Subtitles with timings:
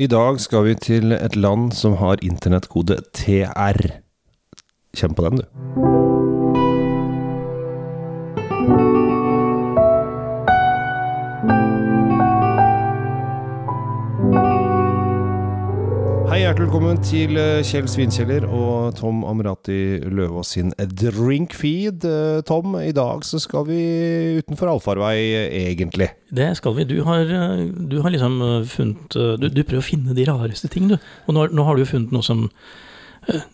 [0.00, 3.80] I dag skal vi til et land som har internettkode TR.
[4.96, 6.19] Kjenn på den, du.
[16.50, 22.02] Hjertelig velkommen til eh, Kjell Svinkjeller og Tom Amrati Løvaas sin drinkfeed.
[22.02, 23.76] Eh, Tom, i dag så skal vi
[24.40, 25.14] utenfor allfarvei,
[25.60, 26.08] egentlig.
[26.26, 26.88] Det skal vi.
[26.90, 30.90] Du har, eh, du har liksom funnet du, du prøver å finne de rareste ting,
[30.90, 30.96] du.
[31.30, 32.48] Og nå, nå har du jo funnet noe som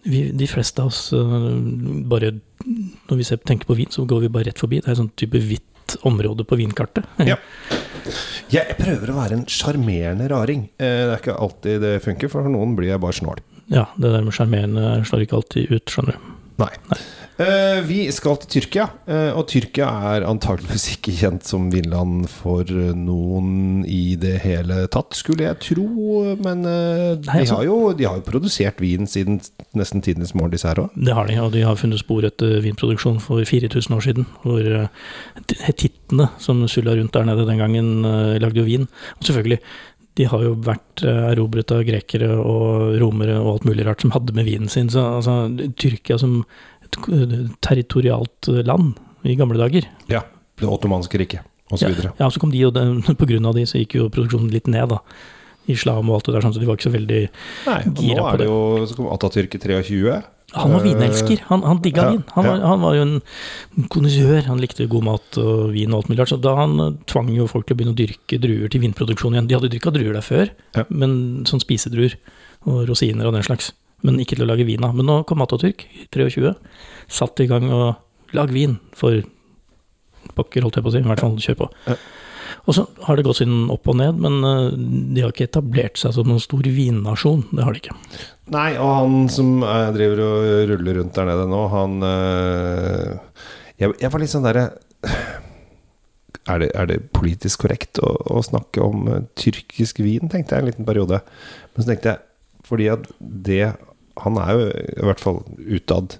[0.08, 2.30] vi, de fleste av oss bare
[2.64, 4.80] Når vi ser, tenker på vin, så går vi bare rett forbi.
[4.80, 7.04] Det er en sånn type hvitt område på vinkartet.
[7.28, 7.36] Ja.
[8.52, 10.68] Jeg prøver å være en sjarmerende raring.
[10.78, 13.42] Eh, Det er ikke alltid det funker, for noen blir jeg bare snål.
[13.72, 16.32] Ja, det der med sjarmerende slår ikke alltid ut, skjønner du.
[16.62, 16.70] Nei.
[17.36, 22.64] Eh, vi skal til Tyrkia, uh, og Tyrkia er antageligvis ikke kjent som vinland for
[22.64, 25.84] eh, noen i det hele tatt, skulle jeg tro.
[26.40, 29.42] Men uh, de, Nei, de, har jo, de har jo produsert vin siden
[29.76, 30.94] nesten tidenes morgen, disse her òg.
[30.96, 34.28] Det har de, og de har funnet spor etter vinproduksjon for 4000 år siden.
[34.46, 34.70] Hvor
[35.66, 37.92] hetittene som sulla rundt der nede den gangen,
[38.40, 38.88] lagde jo vin.
[39.20, 39.60] Og selvfølgelig,
[40.16, 44.32] de har jo vært erobret av grekere og romere og alt mulig rart som hadde
[44.36, 44.88] med vinen sin.
[44.88, 45.34] Så altså,
[45.76, 46.38] Tyrkia som
[46.96, 49.88] et territorialt land i gamle dager.
[50.12, 50.24] Ja.
[50.56, 51.90] Det ottomanske riket, osv.
[51.92, 53.16] Ja, ja, så kom de, og pga.
[53.20, 55.02] på de så gikk jo produksjonen litt ned, da.
[55.68, 57.20] Islam og alt det der, sånn, så de var ikke så veldig
[57.66, 58.48] Nei, og Nei, nå er det det.
[58.48, 60.16] jo Så kom Atatürk i 23.
[60.54, 61.40] Han var vinelsker.
[61.48, 62.20] Han, han digga ja, vin.
[62.36, 64.44] Han var, han var jo en kondisør.
[64.46, 66.30] Han likte god mat og vin og alt mulig rart.
[66.30, 69.34] Så da han eh, tvang jo folk til å begynne å dyrke druer til vinproduksjon
[69.36, 69.48] igjen.
[69.50, 70.86] De hadde dyrka druer der før, Ja.
[70.88, 72.14] men sånn spisedruer
[72.62, 73.72] og rosiner og den slags.
[74.04, 74.92] Men ikke til å lage vin av.
[74.98, 76.52] Men nå kom Atatürk i 23,
[77.08, 79.22] satt i gang og lag vin for
[80.36, 81.00] pokker, holdt jeg på å si.
[81.00, 81.70] I hvert fall kjør på.
[82.66, 84.74] Og så har det gått siden opp og ned, men eh,
[85.14, 87.44] de har ikke etablert seg som noen stor vinnasjon.
[87.54, 87.94] Det har de ikke.
[88.54, 93.42] Nei, og han som eh, driver og ruller rundt der nede nå, han eh,
[93.82, 94.66] jeg, jeg var litt sånn derre
[96.50, 100.64] er, det- er det politisk korrekt å, å snakke om eh, tyrkisk vin, tenkte jeg
[100.66, 101.22] en liten periode.
[101.74, 102.24] Men så tenkte jeg,
[102.66, 103.62] fordi at det
[104.24, 106.18] Han er jo i hvert fall utad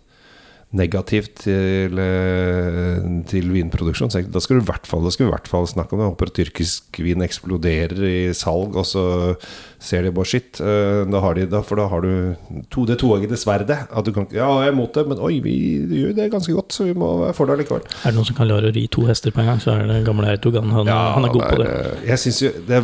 [0.74, 2.98] negativt til, eh,
[3.30, 4.10] til vinproduksjon.
[4.10, 6.08] Så da skal du i hvert fall, skal vi i hvert fall snakke om det.
[6.10, 9.36] Håper at tyrkisk vin eksploderer i salg, og så
[9.78, 10.60] ser de bare shit.
[10.60, 12.36] eh, Da har de, da, for da har du
[12.70, 13.86] to, det toeggede sverdet.
[13.94, 15.54] At du kan, ja, jeg er imot det, men oi, vi
[15.86, 17.86] gjør det ganske godt, så vi må være for det likevel.
[18.04, 19.86] Er det noen som kan klare å ri to hester på en gang, så er
[19.86, 20.68] det gamle Erdogan.
[20.74, 21.68] Han, han er god på det.
[21.70, 22.82] er- Jeg synes jo det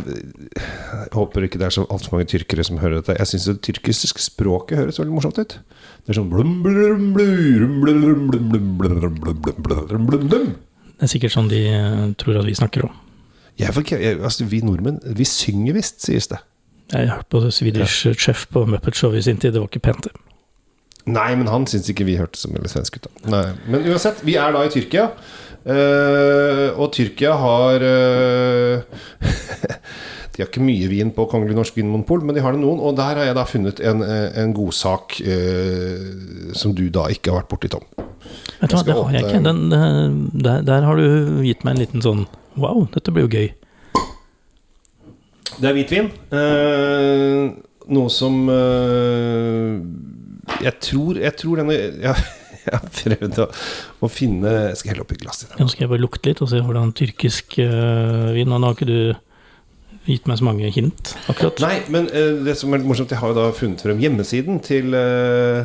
[0.52, 3.18] Jeg håper ikke det er så altfor mange tyrkere som hører dette.
[3.18, 5.58] Jeg syns det tyrkiske språket høres veldig morsomt ut.
[6.06, 7.71] Det er sånn blum, blum, blum,
[11.02, 12.98] det er sikkert sånn de eh, tror at vi snakker om.
[13.60, 14.24] Jeg får òg.
[14.24, 16.40] Altså, vi nordmenn, vi synger visst, sies det.
[16.92, 18.12] Jeg hørte på Swedish ja.
[18.18, 20.10] Chef på Muppet Show i sin tid, det var ikke pent.
[21.10, 23.08] Nei, men han syns ikke vi hørtes så mye svenske ut.
[23.26, 25.08] Men uansett, vi er da i Tyrkia.
[25.62, 29.02] Eh, og Tyrkia har eh,
[30.32, 32.80] De har ikke mye vin på Kongelig norsk vinmonopol, men de har det noen.
[32.80, 37.32] Og der har jeg da funnet en, eh, en godsak eh, som du da ikke
[37.34, 37.84] har vært borti, Tom.
[38.62, 39.42] Vet du hva, det har jeg ikke.
[39.44, 40.14] Den, eh,
[40.46, 42.24] der, der har du gitt meg en liten sånn
[42.56, 43.46] Wow, dette blir jo gøy.
[45.60, 46.08] Det er hvitvin.
[46.32, 47.52] eh,
[47.92, 49.80] noe som eh,
[50.64, 51.76] Jeg tror Jeg tror denne
[52.06, 52.22] Jeg,
[52.62, 53.48] jeg har prøvd å,
[54.06, 55.52] å finne Skal jeg helle oppi glasset?
[55.60, 58.88] Nå skal jeg bare lukte litt og se hvordan tyrkisk eh, vin nå har ikke
[58.88, 58.98] du
[60.06, 61.62] gitt meg så mange hint, akkurat.
[61.64, 64.96] Nei, men uh, det som er morsomt Jeg har jo da funnet frem hjemmesiden til
[64.96, 65.64] uh,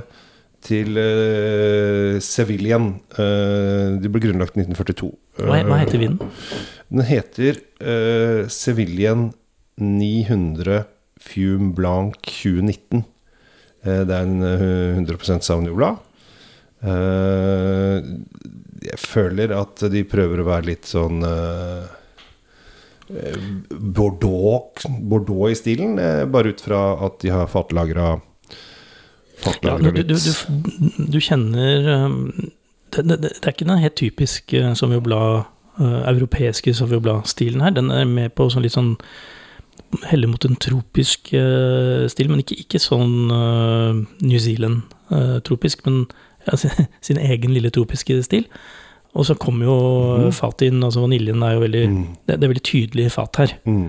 [0.68, 2.90] Til uh, Sevillian.
[3.18, 5.12] Uh, de ble grunnlagt i 1942.
[5.42, 6.34] Hva, hva heter vinen?
[6.90, 9.30] Den heter uh, Sevillian
[9.78, 10.84] 900
[11.22, 13.06] Fume Blanc 2019.
[13.86, 15.96] Uh, det er en eh, 100 Sauniola.
[16.86, 17.98] Eh,
[18.88, 21.96] jeg føler at de prøver å være litt sånn eh, eh,
[23.70, 28.20] Bordeaux, Bordeaux i stilen, eh, bare ut fra at de har fatlagra
[29.62, 32.32] Ja, du, du, du, du kjenner um,
[32.96, 35.44] det, det, det er ikke den helt typiske Sauvignon Blad,
[35.78, 37.76] uh, europeiske Sauvignon Blad-stilen her.
[37.76, 38.96] Den er med på sånn litt sånn
[40.10, 46.02] Heller mot en tropisk stil, men ikke, ikke sånn New Zealand-tropisk, men
[46.44, 46.74] ja, sin,
[47.08, 48.50] sin egen lille tropiske stil.
[49.18, 49.78] Og så kommer jo
[50.28, 50.36] mm.
[50.38, 53.56] fatet inn, altså vaniljen er jo veldig Mm, Det, det er veldig tydelig fat her.
[53.66, 53.88] mm.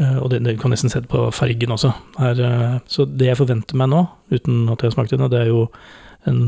[0.00, 1.90] Uh, og det, det kan nesten se på fargen også.
[2.16, 5.40] Her, uh, så det jeg forventer meg nå, uten at jeg har smakt det, det
[5.42, 5.66] er jo
[6.30, 6.46] en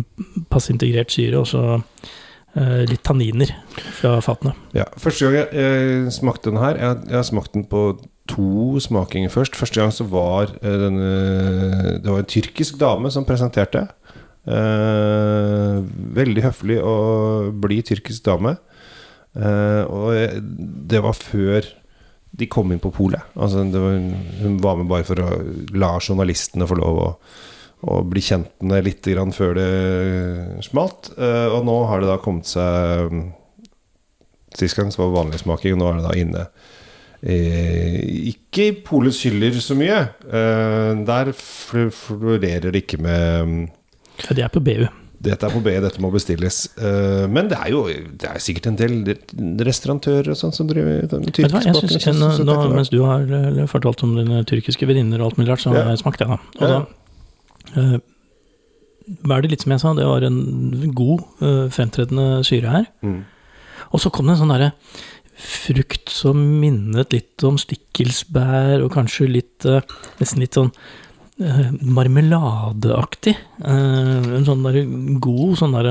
[0.49, 3.53] passe integrert syre og så uh, litt tanniner
[3.99, 4.55] fra fatene.
[4.73, 7.85] Ja, Første gang jeg, jeg smakte den her Jeg, jeg har smakt den på
[8.29, 9.57] to smakinger først.
[9.57, 11.09] Første gang så var eh, denne
[12.01, 13.87] Det var en tyrkisk dame som presenterte.
[14.45, 15.79] Eh,
[16.19, 18.57] veldig høflig og blid tyrkisk dame.
[19.35, 20.45] Eh, og
[20.91, 21.67] det var før
[22.35, 23.23] de kom inn på polet.
[23.39, 25.31] Altså, hun var med bare for å
[25.79, 27.11] la journalistene få lov å,
[27.89, 29.71] å bli kjent med litt før det
[30.67, 31.15] smalt.
[31.17, 33.33] Eh, og nå har det da kommet seg
[34.55, 36.43] Sist gang så var det vanlig smaking, og nå er det da inne.
[37.27, 37.97] Eh,
[38.31, 39.97] ikke i polets hyller så mye.
[41.09, 43.73] Der florerer det ikke med
[44.23, 44.87] Ja, de er på BU.
[45.25, 46.69] dette er på BU, dette må bestilles.
[46.77, 49.17] Eh, men det er jo det er sikkert en del
[49.65, 53.25] restaurantører og sånn som driver tyrkisk hva, nå, nå, mens du har
[53.71, 55.89] fortalt om dine tyrkiske venninner og alt mulig rart, så Ja.
[55.89, 56.39] jeg smakt det, da.
[56.61, 56.85] Og Ja.
[57.75, 57.99] da eh,
[59.25, 62.87] var det litt som jeg sa, det var en god, eh, fremtredende syre her.
[63.03, 63.25] Mm.
[63.93, 64.73] Og så kom det en sånn derre
[65.37, 69.65] frukt som minnet litt om stikkelsbær, og kanskje litt
[70.21, 70.71] Nesten litt sånn
[71.39, 73.37] marmeladeaktig.
[73.65, 74.83] Eh, en sånn der
[75.23, 75.89] god, sånn der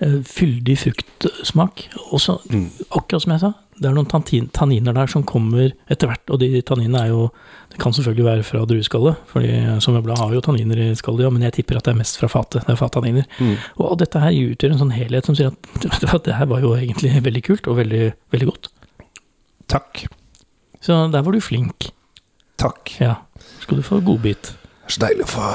[0.00, 1.86] eh, fyldig fruktsmak.
[2.12, 2.68] Og så, Mm.
[2.90, 6.30] akkurat som jeg sa, det er noen tantin, tanniner der som kommer etter hvert.
[6.30, 7.30] Og de tanninene er jo
[7.70, 9.50] Det kan selvfølgelig være fra drueskallet, fordi
[9.80, 12.26] sommerblad har jo tanniner i skallet, ja, men jeg tipper at det er mest fra
[12.26, 12.64] fatet.
[12.64, 13.26] Det er fattanniner.
[13.38, 13.56] Mm.
[13.78, 16.72] Og dette her utgjør en sånn helhet som sier at at det her var jo
[16.74, 18.68] egentlig veldig kult og veldig, veldig godt.
[19.68, 20.06] Takk.
[20.80, 21.90] Så der var du flink.
[22.56, 22.96] Takk.
[23.00, 23.16] Ja.
[23.68, 24.54] Skal du få godbit.
[24.88, 25.46] Så deilig å få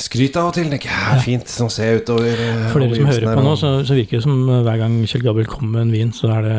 [0.00, 0.70] skryt av og til.
[0.72, 3.92] Det er fint som ser utover eh, For dere som hører på nå, så, så
[3.98, 6.54] virker det som eh, hver gang Kjell Gabriel kommer med en vin, så er det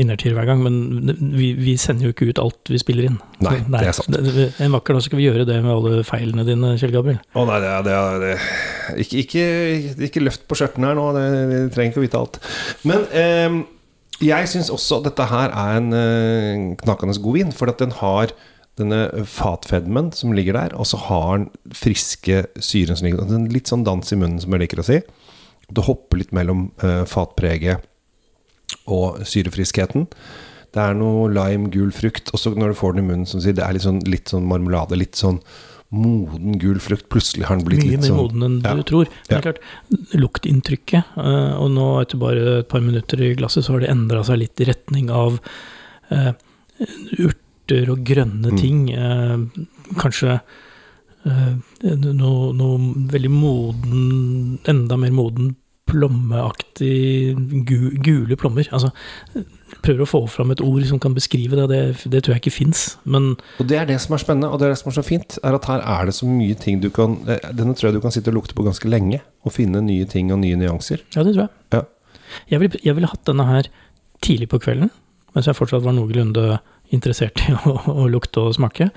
[0.00, 0.62] innertier hver gang.
[0.64, 3.18] Men vi, vi sender jo ikke ut alt vi spiller inn.
[3.44, 4.08] Nei, det er sant.
[4.16, 7.20] det- En vakker dag skal vi gjøre det med alle feilene dine, Kjell Gabriel.
[7.36, 9.46] Å nei, det er, det er, det er ikke, ikke,
[10.08, 11.10] ikke løft på skjørtene her nå.
[11.18, 12.40] Det, vi trenger ikke å vite alt.
[12.88, 13.60] Men eh,
[14.32, 17.52] jeg syns også at dette her er en eh, knakende god vin.
[17.52, 18.32] For at den har
[18.80, 23.36] denne fatfedmen som ligger der, og så har den friske syren som ligger der.
[23.36, 25.00] En Litt sånn dans i munnen, som jeg liker å si.
[25.70, 27.84] Det hopper litt mellom eh, fatpreget
[28.90, 30.08] og syrefriskheten.
[30.74, 32.32] Det er noe lime, gul frukt.
[32.34, 34.32] Og så når du får den i munnen, som sier, det er litt sånn, litt
[34.32, 34.98] sånn marmelade.
[34.98, 35.38] Litt sånn
[35.94, 37.06] moden gul frukt.
[37.12, 38.74] Plutselig har den blitt Mye litt mer sånn moden enn ja.
[38.74, 39.12] du tror.
[39.12, 39.62] Men det er klart,
[40.18, 44.24] luktinntrykket, eh, og nå etter bare et par minutter i glasset, så har det endra
[44.26, 45.38] seg litt i retning av
[46.10, 46.32] eh,
[47.64, 48.56] urter og grønne Mm.
[48.58, 48.90] ting.
[48.92, 49.38] Eh,
[49.96, 50.40] kanskje
[51.26, 51.54] eh,
[51.96, 52.78] noe, noe
[53.08, 55.56] veldig moden, enda mer moden
[55.86, 57.34] plommeaktig
[57.66, 58.66] gu, gule plommer.
[58.72, 58.90] Altså,
[59.82, 62.54] prøver å få fram et ord som kan beskrive det, det, det tror jeg ikke
[62.56, 62.96] fins.
[63.06, 65.38] Og det er det som er spennende, og det er det som er så fint,
[65.44, 68.00] er at her er det så mye ting du kan eh, Denne tror jeg du
[68.04, 71.04] kan sitte og lukte på ganske lenge, og finne nye ting og nye nyanser.
[71.16, 71.52] Ja, det tror jeg.
[71.72, 71.82] Ja.
[72.50, 73.68] Jeg ville vil hatt denne her
[74.24, 74.90] tidlig på kvelden,
[75.36, 76.58] mens jeg fortsatt var noenlunde
[76.92, 77.72] interessert i å,
[78.04, 78.90] å lukte og smake.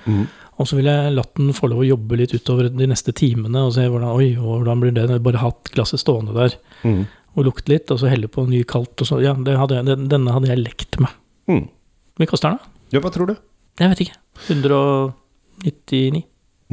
[0.58, 3.60] Og så ville jeg latt den få lov å jobbe litt utover de neste timene
[3.68, 5.20] og se hvordan, oi, hvordan blir det.
[5.22, 6.50] Bare hatt glasset stående der
[6.84, 7.04] Mm.
[7.36, 9.00] og lukte litt, og så helle på ny kaldt.
[9.02, 11.08] Og så, ja, det hadde jeg, den- denne hadde jeg lekt med.
[11.48, 11.62] Mm.
[11.68, 12.64] Hvor mye koster den, da?
[12.92, 13.36] Ja, hva tror du?
[13.78, 14.16] Jeg vet ikke.
[14.48, 16.22] 199?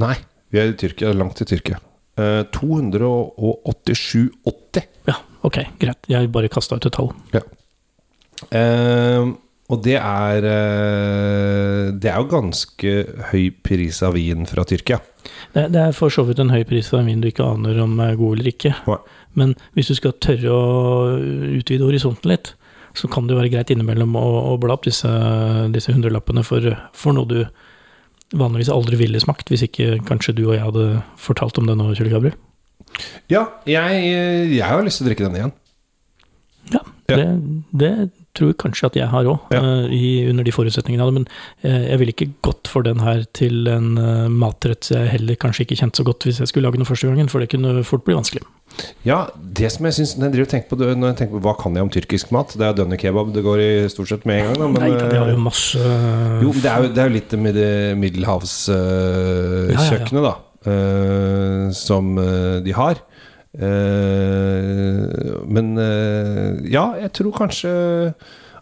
[0.01, 0.15] Nei,
[0.51, 1.77] vi er i Tyrkia, langt til Tyrkia.
[2.17, 4.81] Eh, 287,80.
[5.07, 5.13] Ja,
[5.43, 5.97] ok, greit.
[6.09, 7.11] Jeg bare kasta ut et tall.
[7.35, 7.41] Ja.
[8.51, 9.25] Eh,
[9.73, 12.91] og det er eh, Det er jo ganske
[13.31, 14.99] høy pris av vin fra Tyrkia.
[15.55, 17.79] Det, det er for så vidt en høy pris av en vin du ikke aner
[17.81, 18.75] om er god eller ikke.
[18.85, 18.99] Nei.
[19.35, 21.15] Men hvis du skal tørre å
[21.57, 22.53] utvide horisonten litt,
[22.95, 25.09] så kan det jo være greit innimellom å, å bla opp disse,
[25.73, 27.39] disse hundrelappene for, for noe du
[28.35, 30.85] vanligvis aldri ville smakt, hvis ikke kanskje du og jeg hadde
[31.19, 32.37] fortalt om det nå, Kjell Gabriel.
[33.31, 34.05] Ja, jeg,
[34.55, 35.55] jeg har lyst til å drikke den igjen.
[36.71, 37.17] Ja, Ja.
[37.19, 37.25] Det,
[37.77, 37.91] det
[38.37, 39.61] tror kanskje at jeg har òg, Ja.
[40.29, 41.11] under de forutsetningene.
[41.19, 41.25] Men
[41.63, 45.61] uh, jeg ville ikke gått for den her til en uh, matrett jeg heller kanskje
[45.65, 48.03] ikke kjente så godt hvis jeg skulle lage den første gangen, for det kunne fort
[48.05, 48.43] bli vanskelig.
[49.05, 51.75] Ja, det som jeg synes Når jeg tenker på Når jeg tenker på hva kan
[51.77, 54.45] jeg om tyrkisk mat Det er dønner kebab det går i stort sett med en
[54.49, 54.57] gang.
[54.59, 57.13] Da, men, Nei, det har jo eh, masse jo, det er jo, det er jo
[57.15, 60.33] litt det med det middelhavskjøkkenet, Ja, ja, da.
[60.71, 62.95] eh, som eh, de har.
[63.55, 67.71] Eh, men eh, ja, jeg tror kanskje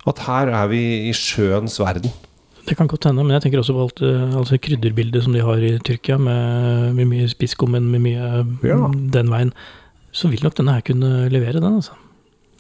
[0.08, 2.12] at her er vi i sjøens verden.
[2.64, 5.44] Det kan godt hende, men jeg tenker også på alt eh, altså krydderbildet som de
[5.44, 8.28] har i Tyrkia, med, med mye spisskummen, med mye
[8.64, 8.78] Ja.
[8.88, 9.52] mm, den veien.
[10.16, 11.92] Så vil nok denne her kunne levere den, altså.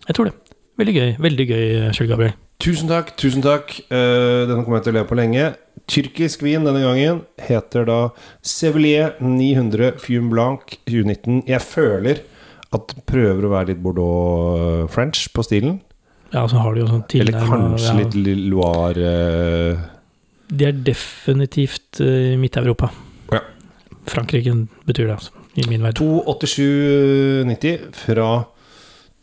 [0.07, 0.33] Jeg tror det.
[0.77, 1.11] Veldig gøy.
[1.21, 2.33] Veldig gøy, Kjell Gabriel.
[2.63, 3.75] Tusen takk, tusen takk.
[3.91, 5.51] Eh, denne kommer jeg til å leve på lenge.
[5.91, 7.97] Tyrkisk vin denne gangen heter da
[8.45, 11.43] Sevelier 900 Fume Blanc 2019.
[11.49, 12.21] Jeg føler
[12.73, 15.81] at det prøver å være litt Bordeaux French på stilen.
[16.33, 18.15] Ja, så har de jo sånn Eller kanskje ja, litt
[18.49, 19.83] Loire eh,
[20.53, 22.91] de er definitivt uh, Midt-Europa.
[23.31, 23.39] Ja.
[24.09, 24.53] Frankrike
[24.85, 26.19] betyr det, altså, i min verden.
[26.27, 28.27] 287,90 fra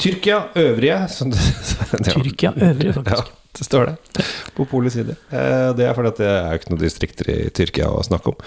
[0.00, 0.96] Tyrkia øvrige.
[1.12, 1.44] Som det,
[1.92, 2.14] ja.
[2.14, 3.30] Tyrkia øvrige, faktisk.
[3.30, 4.26] Ja, det står det
[4.60, 5.16] på polets side.
[5.32, 8.38] Eh, Det er fordi at det er ikke noen distrikter i Tyrkia å snakke om.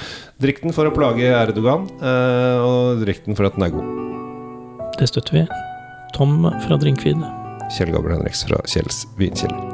[0.42, 4.98] Drikten for å plage Erdogan, eh, og drikten for at den er god.
[5.00, 5.46] Det støtter vi.
[6.14, 7.24] Tom fra Drinkvid.
[7.74, 9.73] Kjell Gabriel Henriks fra Kjells vinkjeller.